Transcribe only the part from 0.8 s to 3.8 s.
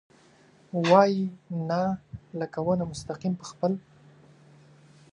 وايي، نه، لکه ونه مستقیم په خپل...